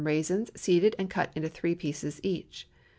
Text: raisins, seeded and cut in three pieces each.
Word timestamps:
raisins, 0.03 0.49
seeded 0.55 0.95
and 0.97 1.11
cut 1.11 1.29
in 1.35 1.47
three 1.47 1.75
pieces 1.75 2.19
each. 2.23 2.67